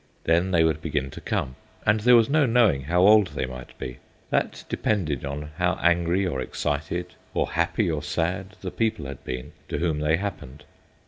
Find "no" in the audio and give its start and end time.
2.27-2.47